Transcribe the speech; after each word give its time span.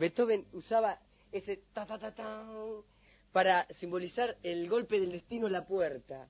Beethoven 0.00 0.46
usaba 0.54 0.98
ese 1.30 1.60
ta 1.74 1.84
ta 1.84 1.98
ta 1.98 2.10
ta 2.10 2.46
para 3.32 3.66
simbolizar 3.74 4.34
el 4.42 4.66
golpe 4.66 4.98
del 4.98 5.12
destino 5.12 5.46
en 5.46 5.52
la 5.52 5.66
puerta. 5.66 6.26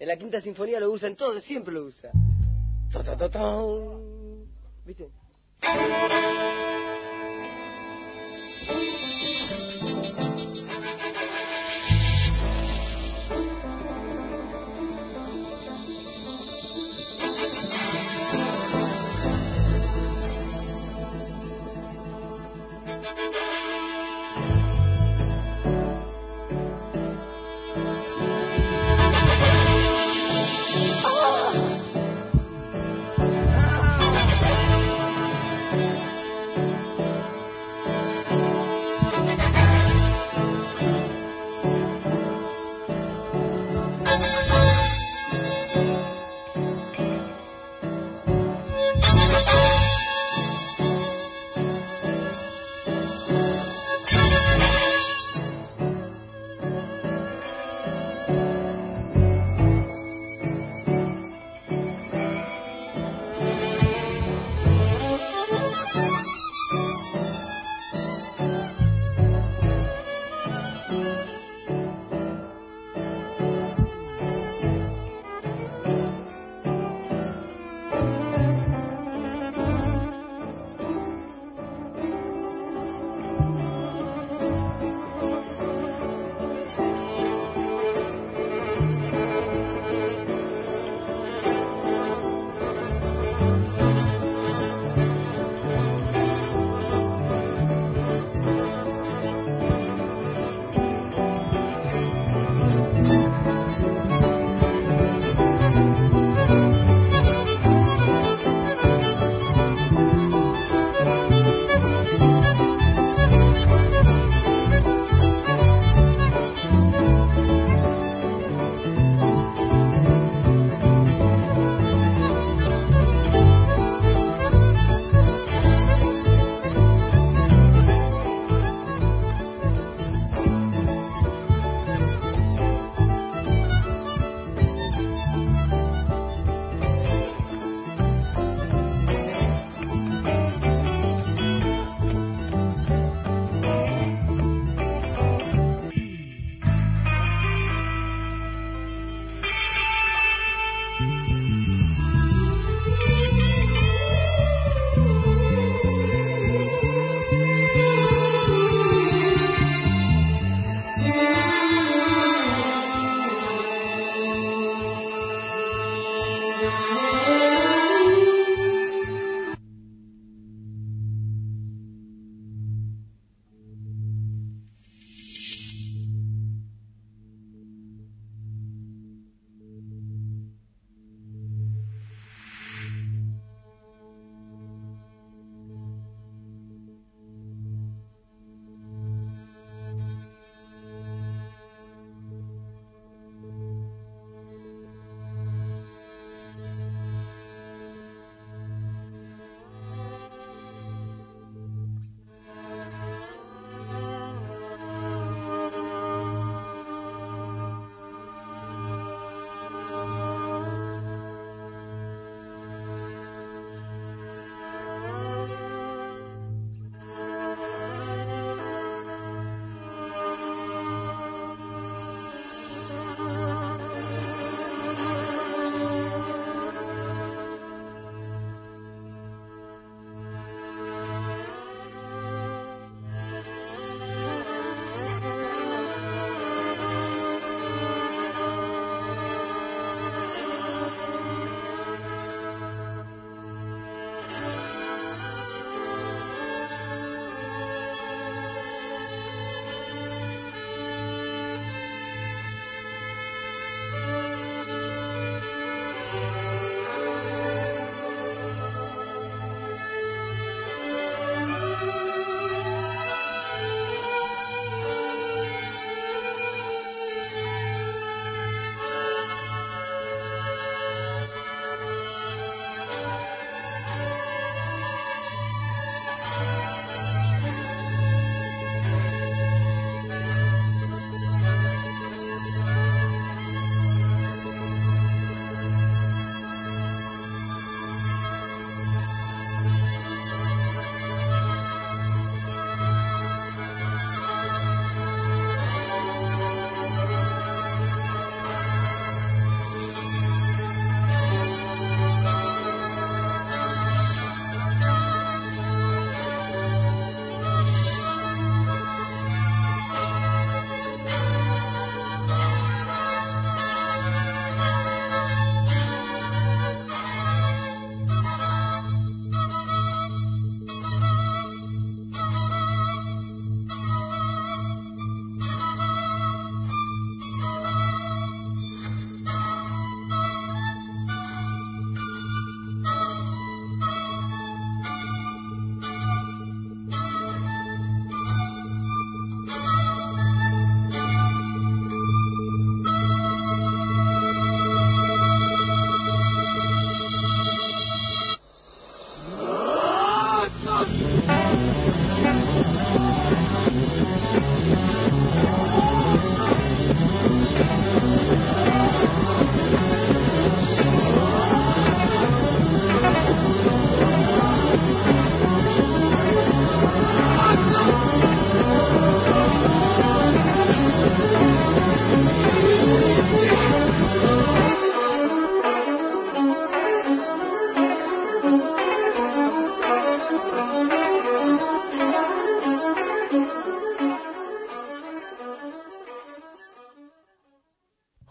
En 0.00 0.08
la 0.08 0.16
quinta 0.16 0.40
sinfonía 0.40 0.80
lo 0.80 0.90
usa 0.90 1.06
en 1.06 1.14
todo, 1.14 1.40
siempre 1.40 1.72
lo 1.72 1.84
usa. 1.84 2.10
Ta 2.92 3.04
ta 3.04 3.16
ta 3.16 3.30
ta. 3.30 3.62
¿Viste? 4.84 5.08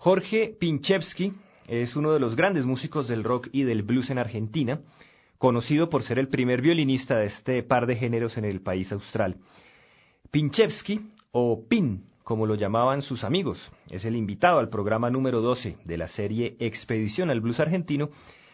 Jorge 0.10 0.56
Pinchevsky 0.60 1.34
es 1.68 1.96
uno 1.96 2.12
de 2.12 2.20
los 2.20 2.36
grandes 2.36 2.66
músicos 2.66 3.08
del 3.08 3.24
rock 3.24 3.50
y 3.52 3.62
del 3.62 3.84
blues 3.84 4.10
en 4.10 4.18
Argentina, 4.18 4.82
conocido 5.38 5.88
por 5.88 6.02
ser 6.02 6.18
el 6.18 6.30
primer 6.30 6.64
violinista 6.64 7.18
de 7.18 7.28
este 7.28 7.62
par 7.62 7.86
de 7.86 7.96
géneros 7.96 8.36
en 8.36 8.46
el 8.46 8.60
país 8.62 8.92
austral. 8.92 9.36
Pinchevsky, 10.32 11.12
o 11.32 11.64
Pin, 11.70 12.06
como 12.24 12.48
lo 12.48 12.56
llamaban 12.56 13.04
sus 13.04 13.24
amigos, 13.24 13.72
es 13.92 14.04
el 14.04 14.16
invitado 14.16 14.58
al 14.58 14.70
programa 14.70 15.12
número 15.12 15.42
12 15.42 15.78
de 15.86 15.98
la 16.00 16.08
serie 16.08 16.56
Expedición 16.60 17.30
al 17.30 17.42
Blues 17.42 17.60
Argentino, 17.60 18.10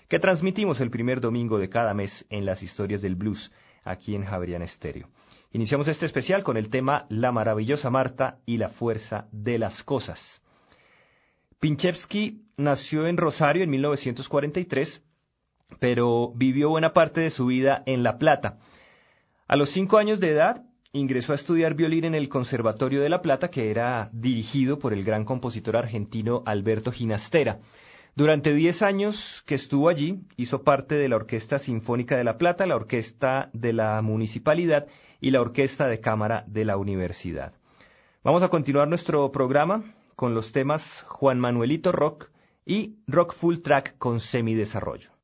que 0.10 0.20
transmitimos 0.20 0.82
el 0.82 0.90
primer 0.90 1.22
domingo 1.22 1.58
de 1.58 1.70
cada 1.70 1.94
mes 1.94 2.26
en 2.30 2.46
las 2.46 2.62
historias 2.64 3.02
del 3.02 3.16
blues, 3.16 3.50
aquí 3.86 4.14
en 4.14 4.26
Javerian 4.26 4.62
Estéreo. 4.62 5.08
Iniciamos 5.54 5.88
este 5.88 6.06
especial 6.06 6.44
con 6.44 6.58
el 6.58 6.70
tema 6.70 7.06
La 7.08 7.32
maravillosa 7.32 7.90
Marta 7.90 8.40
y 8.46 8.58
la 8.58 8.68
fuerza 8.68 9.30
de 9.32 9.58
las 9.58 9.84
cosas. 9.84 10.42
Pinchevsky 11.66 12.44
nació 12.58 13.08
en 13.08 13.18
Rosario 13.18 13.64
en 13.64 13.72
1943, 13.72 15.02
pero 15.80 16.32
vivió 16.36 16.70
buena 16.70 16.94
parte 16.94 17.22
de 17.22 17.32
su 17.32 17.48
vida 17.48 17.82
en 17.88 18.04
La 18.04 18.20
Plata. 18.20 18.60
A 19.48 19.56
los 19.56 19.72
cinco 19.72 19.98
años 19.98 20.20
de 20.20 20.30
edad 20.30 20.62
ingresó 20.94 21.32
a 21.32 21.38
estudiar 21.38 21.74
violín 21.74 22.04
en 22.04 22.14
el 22.14 22.30
Conservatorio 22.30 23.02
de 23.02 23.10
La 23.10 23.24
Plata, 23.24 23.48
que 23.48 23.72
era 23.72 24.12
dirigido 24.14 24.78
por 24.78 24.94
el 24.94 25.04
gran 25.04 25.26
compositor 25.26 25.76
argentino 25.76 26.44
Alberto 26.46 26.92
Ginastera. 26.92 27.62
Durante 28.14 28.54
diez 28.54 28.84
años 28.84 29.44
que 29.48 29.56
estuvo 29.56 29.90
allí, 29.90 30.20
hizo 30.38 30.62
parte 30.62 30.94
de 30.94 31.10
la 31.10 31.16
Orquesta 31.16 31.58
Sinfónica 31.58 32.16
de 32.16 32.26
La 32.26 32.38
Plata, 32.38 32.68
la 32.68 32.76
Orquesta 32.76 33.50
de 33.54 33.74
la 33.74 34.00
Municipalidad 34.04 34.86
y 35.20 35.32
la 35.32 35.42
Orquesta 35.42 35.88
de 35.88 36.00
Cámara 36.00 36.44
de 36.46 36.64
la 36.64 36.78
Universidad. 36.78 37.54
Vamos 38.24 38.44
a 38.44 38.50
continuar 38.50 38.88
nuestro 38.88 39.32
programa 39.32 39.84
con 40.16 40.34
los 40.34 40.52
temas 40.52 40.82
Juan 41.08 41.40
Manuelito 41.40 41.92
Rock 41.92 42.30
y 42.66 42.96
Rock 43.08 43.36
Full 43.36 43.60
Track 43.60 43.98
con 43.98 44.20
semidesarrollo. 44.20 45.15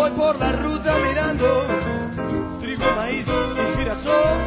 Voy 0.00 0.12
por 0.12 0.38
la 0.38 0.52
ruta 0.52 0.96
mirando 0.96 1.66
trigo, 2.58 2.90
maíz 2.96 3.26
y 3.28 3.78
girasol. 3.78 4.38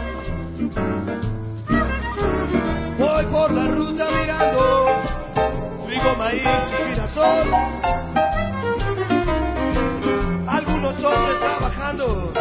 Voy 2.98 3.26
por 3.28 3.52
la 3.52 3.68
ruta 3.68 4.08
mirando 4.10 4.88
trigo, 5.86 6.16
maíz 6.18 6.42
y 6.42 6.90
girasol. 6.90 7.54
Algunos 10.48 11.04
hombres 11.04 11.40
trabajando 11.40 12.34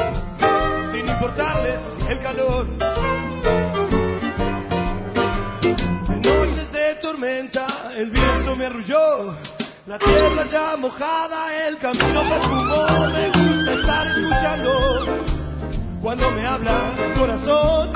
sin 0.90 1.06
importarles 1.06 1.80
el 2.08 2.18
calor. 2.22 2.66
En 6.08 6.22
noches 6.22 6.72
de 6.72 6.94
tormenta 7.02 7.92
el 7.94 8.10
viento 8.10 8.56
me 8.56 8.64
arrulló, 8.64 9.36
la 9.84 9.98
tierra 9.98 10.46
ya 10.50 10.76
mojada 10.78 11.41
el 11.68 11.78
camino 11.78 12.22
para 12.28 12.40
tu 12.40 12.48
me 13.12 13.26
gusta 13.28 13.72
estar 13.74 14.06
escuchando 14.08 14.70
cuando 16.02 16.30
me 16.32 16.44
habla 16.46 16.92
el 16.98 17.12
corazón, 17.14 17.92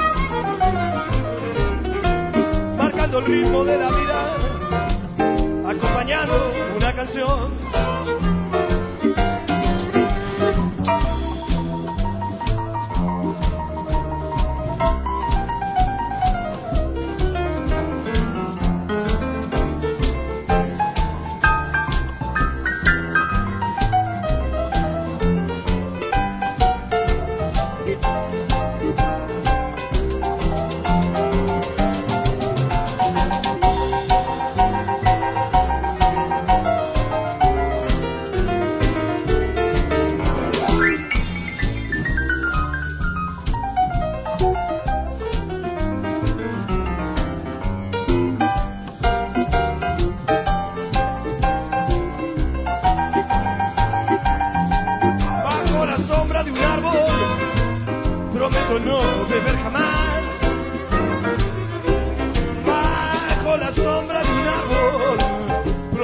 marcando 2.77 3.19
el 3.19 3.25
ritmo 3.25 3.65
de 3.65 3.79
la 3.79 3.89
vida, 3.89 4.37
acompañando 5.69 6.53
una 6.77 6.95
canción. 6.95 8.26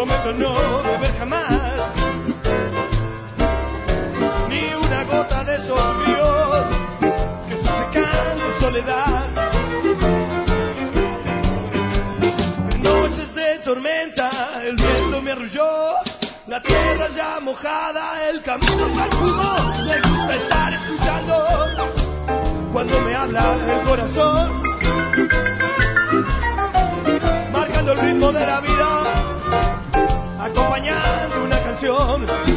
prometo 0.05 0.33
no 0.33 0.83
beber 0.83 1.17
jamás. 1.17 1.95
Ni 4.49 4.75
una 4.75 5.05
gota 5.05 5.45
de 5.45 5.55
esos 5.57 5.97
ríos 6.05 6.67
que 7.49 7.57
se 7.57 7.63
secan 7.63 8.41
en 8.41 8.61
soledad. 8.61 9.31
En 12.73 12.83
noches 12.83 13.33
de 13.33 13.59
tormenta, 13.65 14.63
el 14.65 14.75
viento 14.75 15.23
me 15.23 15.31
arrulló, 15.31 15.95
la 16.49 16.61
tierra 16.63 17.09
ya 17.17 17.39
mojada, 17.41 18.29
el 18.29 18.43
camino 18.43 18.89
mal. 18.89 19.11
Me 19.87 20.01
gusta 20.01 20.35
estar 20.35 20.73
escuchando 20.73 21.35
cuando 22.73 23.01
me 23.03 23.15
habla 23.15 23.57
el 23.73 23.87
corazón, 23.87 24.63
marcando 27.53 27.93
el 27.93 28.01
ritmo 28.01 28.33
de 28.33 28.47
la 28.47 28.61
vida. 28.61 28.82
canción. 31.83 32.52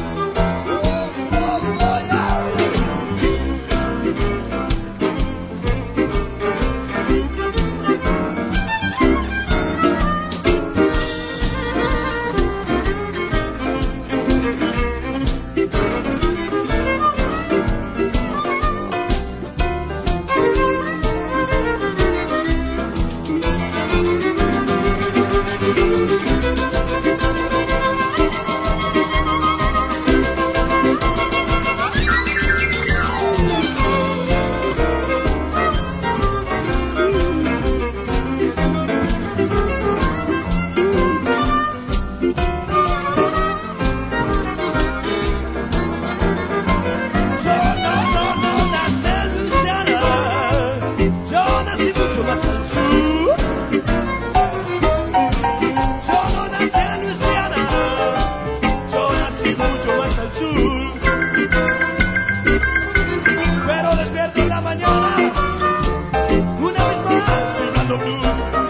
Thank 68.38 68.56
you. 68.56 68.65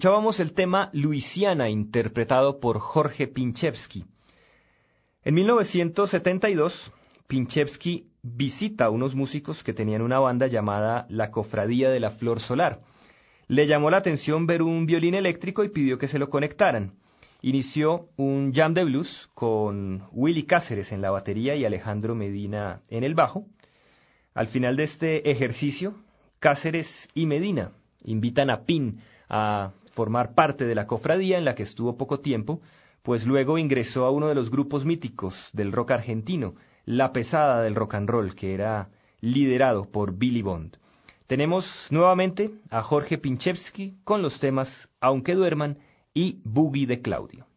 Escuchábamos 0.00 0.40
el 0.40 0.54
tema 0.54 0.88
Luisiana 0.94 1.68
interpretado 1.68 2.58
por 2.58 2.78
Jorge 2.78 3.26
Pinchevsky. 3.26 4.06
En 5.22 5.34
1972, 5.34 6.90
Pinchevsky 7.26 8.06
visita 8.22 8.86
a 8.86 8.88
unos 8.88 9.14
músicos 9.14 9.62
que 9.62 9.74
tenían 9.74 10.00
una 10.00 10.18
banda 10.18 10.46
llamada 10.46 11.04
La 11.10 11.30
Cofradía 11.30 11.90
de 11.90 12.00
la 12.00 12.12
Flor 12.12 12.40
Solar. 12.40 12.80
Le 13.46 13.66
llamó 13.66 13.90
la 13.90 13.98
atención 13.98 14.46
ver 14.46 14.62
un 14.62 14.86
violín 14.86 15.14
eléctrico 15.14 15.64
y 15.64 15.68
pidió 15.68 15.98
que 15.98 16.08
se 16.08 16.18
lo 16.18 16.30
conectaran. 16.30 16.94
Inició 17.42 18.08
un 18.16 18.54
jam 18.54 18.72
de 18.72 18.84
blues 18.84 19.28
con 19.34 20.04
Willy 20.12 20.44
Cáceres 20.44 20.92
en 20.92 21.02
la 21.02 21.10
batería 21.10 21.56
y 21.56 21.66
Alejandro 21.66 22.14
Medina 22.14 22.80
en 22.88 23.04
el 23.04 23.14
bajo. 23.14 23.44
Al 24.32 24.48
final 24.48 24.76
de 24.76 24.84
este 24.84 25.30
ejercicio, 25.30 25.94
Cáceres 26.38 26.88
y 27.12 27.26
Medina 27.26 27.72
invitan 28.02 28.48
a 28.48 28.64
Pin 28.64 29.02
a 29.28 29.72
formar 29.90 30.34
parte 30.34 30.64
de 30.64 30.74
la 30.74 30.86
cofradía 30.86 31.38
en 31.38 31.44
la 31.44 31.54
que 31.54 31.62
estuvo 31.62 31.96
poco 31.96 32.20
tiempo, 32.20 32.60
pues 33.02 33.26
luego 33.26 33.58
ingresó 33.58 34.04
a 34.04 34.10
uno 34.10 34.28
de 34.28 34.34
los 34.34 34.50
grupos 34.50 34.84
míticos 34.84 35.34
del 35.52 35.72
rock 35.72 35.92
argentino, 35.92 36.54
la 36.84 37.12
pesada 37.12 37.62
del 37.62 37.74
rock 37.74 37.94
and 37.94 38.08
roll, 38.08 38.34
que 38.34 38.54
era 38.54 38.88
liderado 39.20 39.90
por 39.90 40.16
Billy 40.16 40.42
Bond. 40.42 40.76
Tenemos 41.26 41.64
nuevamente 41.90 42.50
a 42.70 42.82
Jorge 42.82 43.16
Pinchevsky 43.18 43.98
con 44.04 44.22
los 44.22 44.40
temas 44.40 44.68
Aunque 45.00 45.34
duerman 45.34 45.78
y 46.12 46.40
Boogie 46.44 46.86
de 46.86 47.00
Claudio. 47.00 47.49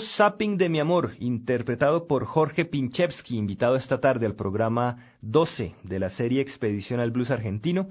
Zapping 0.00 0.56
de 0.56 0.68
mi 0.68 0.80
amor, 0.80 1.12
interpretado 1.18 2.06
por 2.06 2.24
Jorge 2.24 2.64
Pinchevsky, 2.64 3.36
invitado 3.36 3.74
esta 3.76 4.00
tarde 4.00 4.26
al 4.26 4.34
programa 4.34 5.14
12 5.22 5.74
de 5.82 5.98
la 5.98 6.10
serie 6.10 6.40
Expedición 6.40 7.00
al 7.00 7.10
Blues 7.10 7.30
Argentino, 7.30 7.88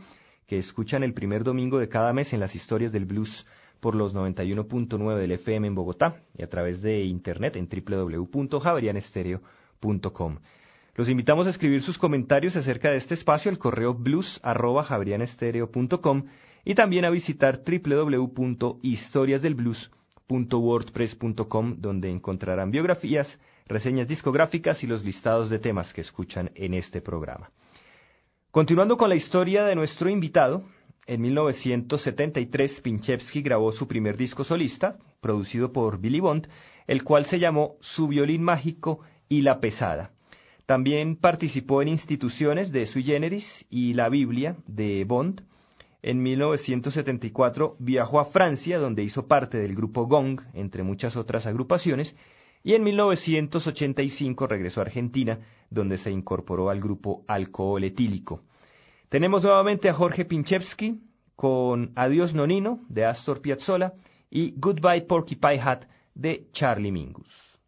que 0.47 0.57
escuchan 0.57 1.03
el 1.03 1.13
primer 1.13 1.43
domingo 1.43 1.79
de 1.79 1.89
cada 1.89 2.13
mes 2.13 2.31
en 2.33 2.39
las 2.39 2.55
historias 2.55 2.91
del 2.91 3.05
blues 3.05 3.45
por 3.79 3.95
los 3.95 4.13
91.9 4.13 5.17
del 5.17 5.31
FM 5.31 5.67
en 5.67 5.75
Bogotá 5.75 6.17
y 6.37 6.43
a 6.43 6.49
través 6.49 6.81
de 6.81 7.03
internet 7.03 7.55
en 7.55 7.67
www.javerianestereo.com. 7.67 10.37
Los 10.95 11.09
invitamos 11.09 11.47
a 11.47 11.51
escribir 11.51 11.81
sus 11.81 11.97
comentarios 11.97 12.55
acerca 12.55 12.91
de 12.91 12.97
este 12.97 13.15
espacio 13.15 13.49
al 13.49 13.57
correo 13.57 13.93
blues@javerianestereo.com 13.93 16.25
y 16.65 16.75
también 16.75 17.05
a 17.05 17.09
visitar 17.09 17.61
www.historiasdelblues.com 17.65 20.00
wordpress.com 20.31 21.75
donde 21.79 22.09
encontrarán 22.09 22.71
biografías, 22.71 23.39
reseñas 23.65 24.07
discográficas 24.07 24.83
y 24.83 24.87
los 24.87 25.03
listados 25.03 25.49
de 25.49 25.59
temas 25.59 25.93
que 25.93 26.01
escuchan 26.01 26.51
en 26.55 26.73
este 26.73 27.01
programa. 27.01 27.51
Continuando 28.51 28.97
con 28.97 29.09
la 29.09 29.15
historia 29.15 29.63
de 29.63 29.75
nuestro 29.75 30.09
invitado, 30.09 30.63
en 31.07 31.21
1973 31.21 32.81
Pinchevsky 32.81 33.41
grabó 33.41 33.71
su 33.71 33.87
primer 33.87 34.17
disco 34.17 34.43
solista, 34.43 34.97
producido 35.21 35.71
por 35.71 35.99
Billy 35.99 36.19
Bond, 36.19 36.47
el 36.87 37.03
cual 37.03 37.25
se 37.25 37.39
llamó 37.39 37.75
Su 37.79 38.07
violín 38.07 38.43
mágico 38.43 38.99
y 39.29 39.41
la 39.41 39.59
pesada. 39.59 40.11
También 40.65 41.15
participó 41.15 41.81
en 41.81 41.89
instituciones 41.89 42.71
de 42.71 42.85
Sui 42.85 43.03
Generis 43.03 43.65
y 43.69 43.93
La 43.93 44.09
Biblia 44.09 44.55
de 44.67 45.03
Bond, 45.05 45.43
en 46.03 46.21
1974 46.23 47.75
viajó 47.79 48.19
a 48.19 48.25
Francia, 48.25 48.79
donde 48.79 49.03
hizo 49.03 49.27
parte 49.27 49.59
del 49.59 49.75
grupo 49.75 50.07
Gong, 50.07 50.41
entre 50.53 50.83
muchas 50.83 51.15
otras 51.15 51.45
agrupaciones, 51.45 52.15
y 52.63 52.73
en 52.73 52.83
1985 52.83 54.47
regresó 54.47 54.81
a 54.81 54.83
Argentina, 54.83 55.39
donde 55.69 55.97
se 55.97 56.11
incorporó 56.11 56.69
al 56.69 56.79
grupo 56.79 57.23
Alcohol 57.27 57.83
Etílico. 57.83 58.41
Tenemos 59.09 59.43
nuevamente 59.43 59.89
a 59.89 59.93
Jorge 59.93 60.25
Pinchevsky 60.25 61.01
con 61.35 61.91
Adiós 61.95 62.33
Nonino 62.33 62.79
de 62.87 63.05
Astor 63.05 63.41
Piazzolla 63.41 63.93
y 64.29 64.53
Goodbye 64.57 65.01
Porcupine 65.01 65.61
Hat 65.61 65.83
de 66.13 66.47
Charlie 66.53 66.91
Mingus. 66.91 67.59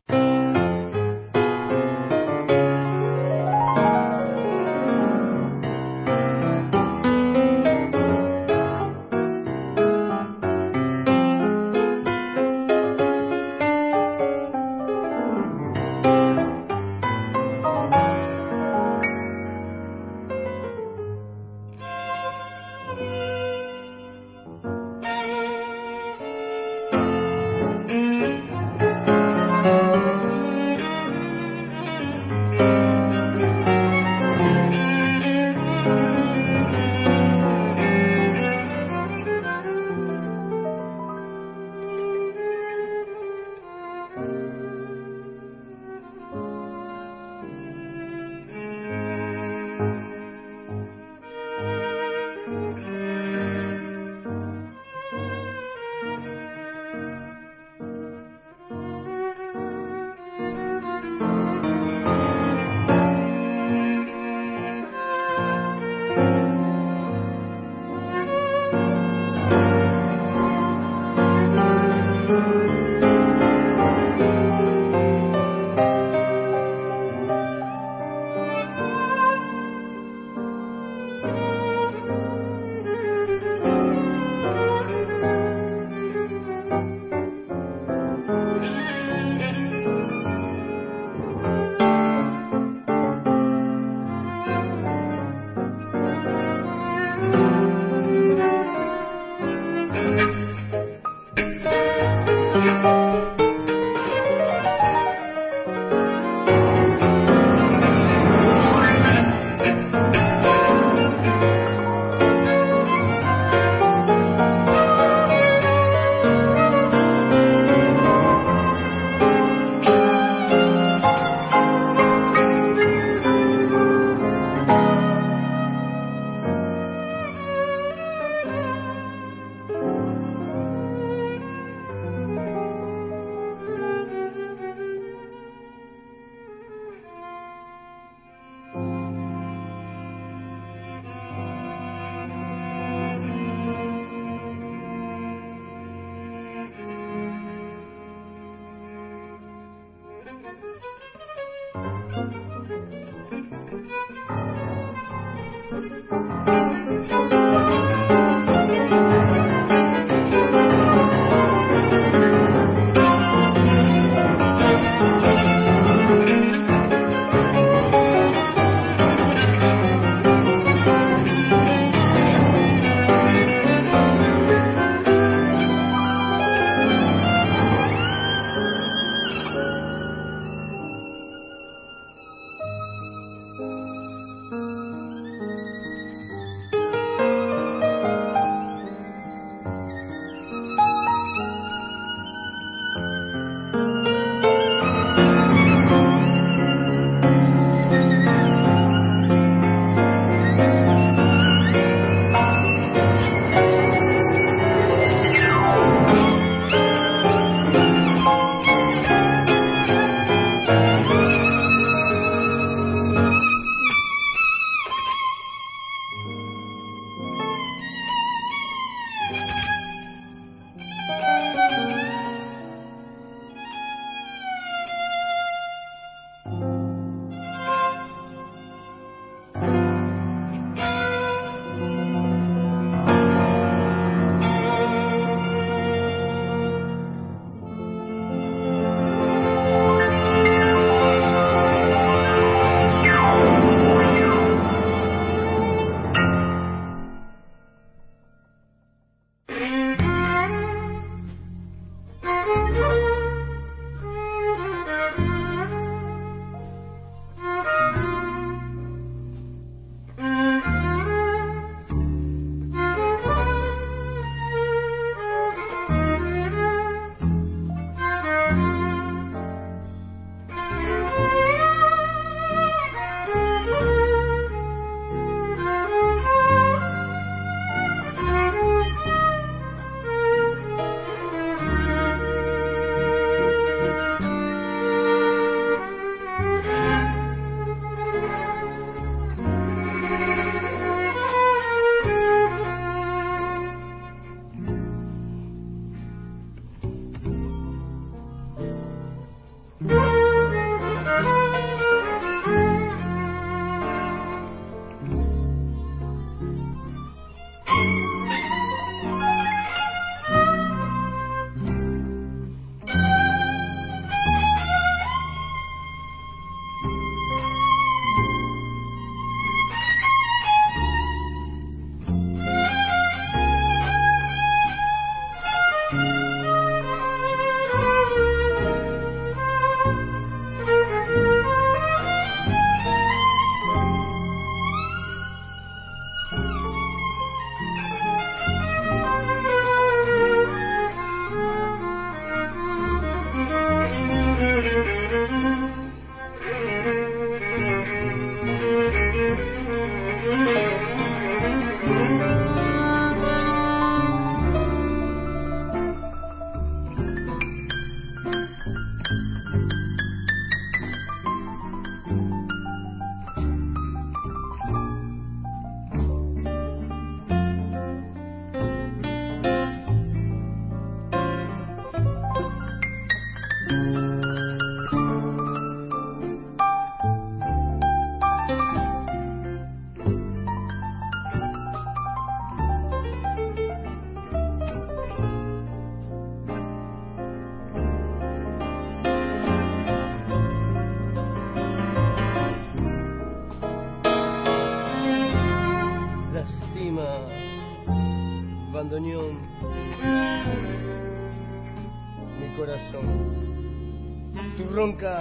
ronca 405.04 405.20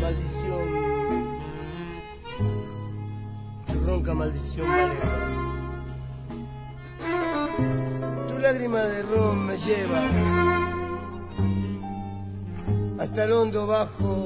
maldición, 0.00 0.66
tu 3.66 3.80
ronca 3.86 4.14
maldición 4.14 4.66
vale. 4.68 4.94
Tu 8.28 8.38
lágrima 8.38 8.80
de 8.80 9.02
ron 9.02 9.46
me 9.46 9.56
lleva 9.58 10.02
hasta 12.98 13.24
el 13.24 13.32
hondo 13.32 13.66
bajo 13.68 14.23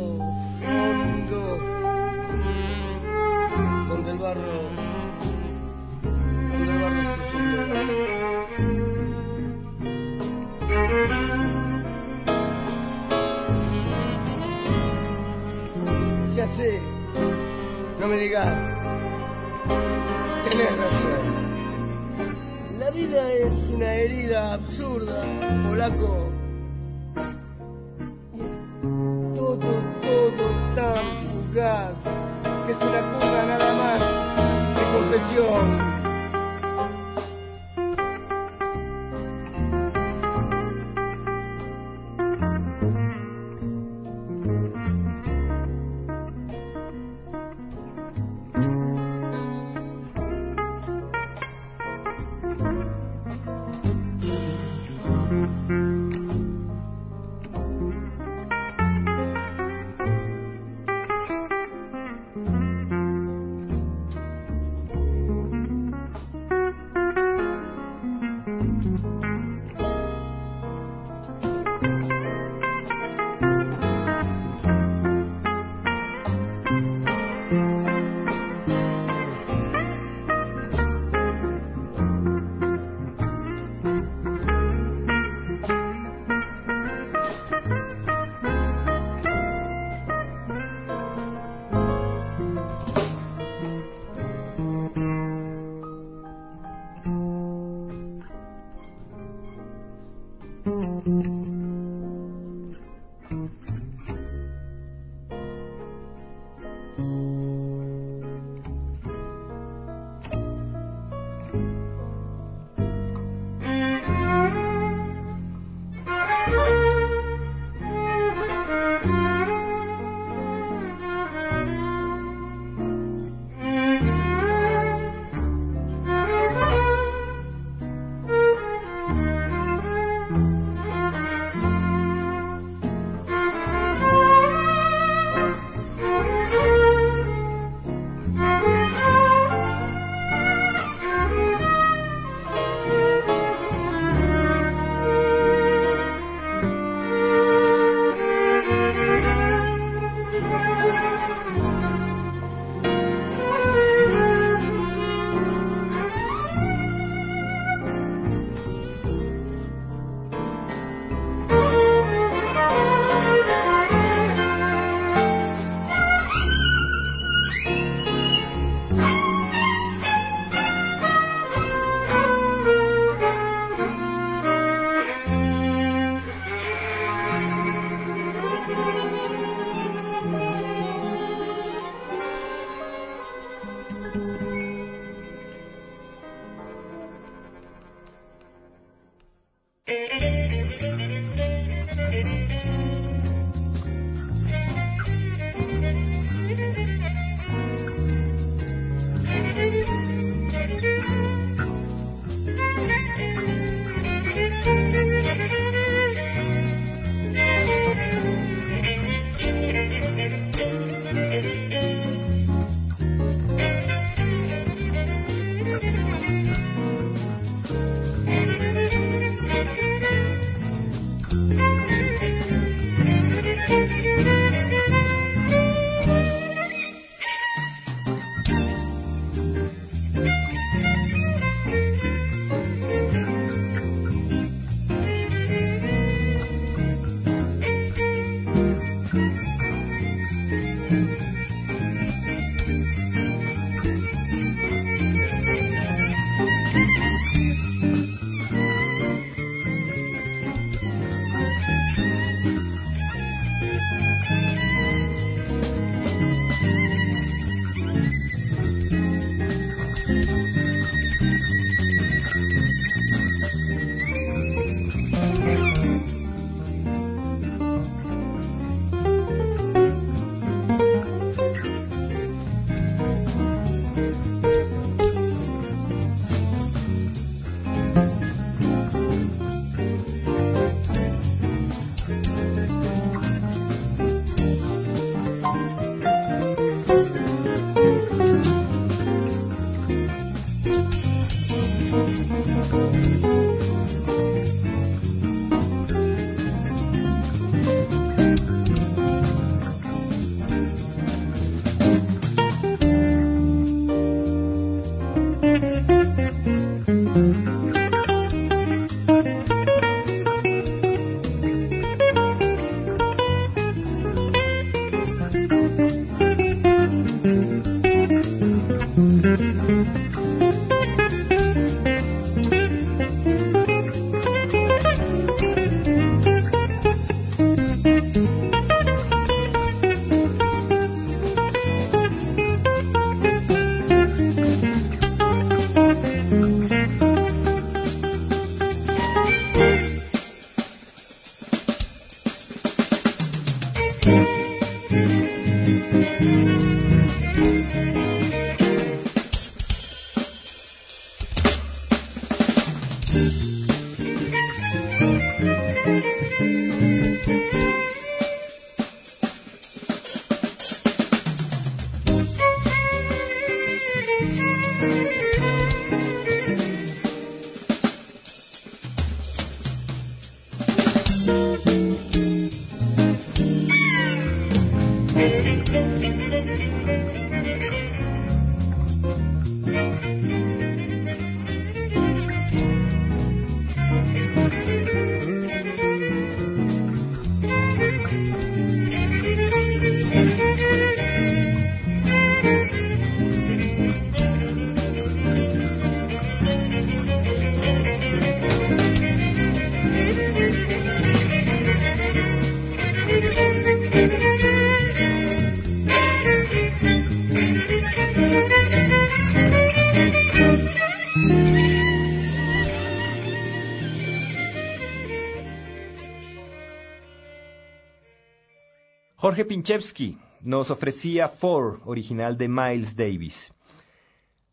Pinchevsky 419.58 420.16
nos 420.42 420.70
ofrecía 420.70 421.30
Four, 421.30 421.80
original 421.84 422.38
de 422.38 422.46
Miles 422.46 422.94
Davis. 422.94 423.52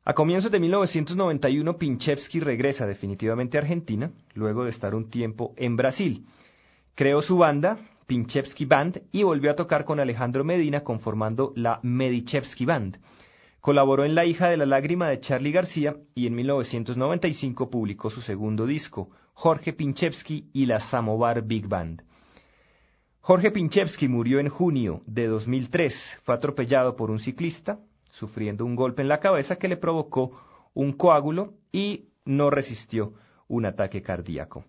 A 0.03 0.15
comienzos 0.15 0.51
de 0.51 0.59
1991, 0.59 1.77
Pinchevsky 1.77 2.39
regresa 2.39 2.87
definitivamente 2.87 3.55
a 3.55 3.61
Argentina, 3.61 4.09
luego 4.33 4.63
de 4.63 4.71
estar 4.71 4.95
un 4.95 5.11
tiempo 5.11 5.53
en 5.57 5.75
Brasil. 5.75 6.25
Creó 6.95 7.21
su 7.21 7.37
banda, 7.37 7.77
Pinchevsky 8.07 8.65
Band, 8.65 9.03
y 9.11 9.21
volvió 9.21 9.51
a 9.51 9.55
tocar 9.55 9.85
con 9.85 9.99
Alejandro 9.99 10.43
Medina 10.43 10.81
conformando 10.81 11.53
la 11.55 11.79
Medichevsky 11.83 12.65
Band. 12.65 12.97
Colaboró 13.61 14.05
en 14.05 14.15
La 14.15 14.25
hija 14.25 14.49
de 14.49 14.57
la 14.57 14.65
lágrima 14.65 15.07
de 15.09 15.19
Charlie 15.19 15.51
García 15.51 15.97
y 16.15 16.25
en 16.25 16.33
1995 16.33 17.69
publicó 17.69 18.09
su 18.09 18.21
segundo 18.21 18.65
disco, 18.65 19.11
Jorge 19.35 19.71
Pinchevsky 19.71 20.49
y 20.51 20.65
la 20.65 20.79
Samovar 20.79 21.43
Big 21.43 21.67
Band. 21.67 22.01
Jorge 23.27 23.49
Pinchevsky 23.49 24.07
murió 24.07 24.39
en 24.39 24.49
junio 24.49 25.01
de 25.07 25.25
2003. 25.25 26.19
Fue 26.21 26.35
atropellado 26.35 26.95
por 26.95 27.09
un 27.09 27.17
ciclista, 27.17 27.79
sufriendo 28.11 28.63
un 28.63 28.75
golpe 28.75 29.01
en 29.01 29.07
la 29.07 29.19
cabeza 29.19 29.55
que 29.55 29.67
le 29.67 29.77
provocó 29.77 30.39
un 30.75 30.93
coágulo 30.93 31.55
y 31.71 32.09
no 32.25 32.51
resistió 32.51 33.13
un 33.47 33.65
ataque 33.65 34.03
cardíaco. 34.03 34.65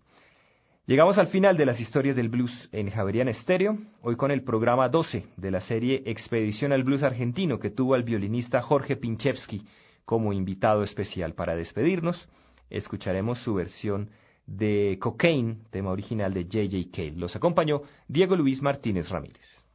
Llegamos 0.87 1.19
al 1.19 1.27
final 1.27 1.59
de 1.59 1.67
las 1.67 1.79
historias 1.81 2.17
del 2.17 2.31
blues 2.31 2.71
en 2.73 2.91
Javerian 2.91 3.29
Estéreo, 3.29 3.77
hoy 4.01 4.17
con 4.17 4.31
el 4.31 4.43
programa 4.43 4.89
12 4.89 5.27
de 5.37 5.51
la 5.51 5.61
serie 5.61 6.03
Expedición 6.07 6.73
al 6.73 6.83
Blues 6.83 7.03
Argentino 7.03 7.59
que 7.59 7.69
tuvo 7.69 7.93
al 7.93 8.05
violinista 8.05 8.63
Jorge 8.63 8.97
Pinchevsky 8.97 9.67
como 10.07 10.33
invitado 10.33 10.83
especial. 10.83 11.35
Para 11.35 11.57
despedirnos, 11.57 12.27
escucharemos 12.71 13.39
su 13.43 13.53
versión 13.53 14.09
de 14.47 14.99
Cocaine, 15.01 15.59
tema 15.71 15.91
original 15.91 16.33
de 16.33 16.45
J.J. 16.45 16.91
Cale. 16.93 17.17
Los 17.17 17.37
acompañó 17.37 17.83
Diego 18.09 18.37
Luis 18.37 18.63
Martínez 18.63 19.09
Ramírez. 19.09 19.67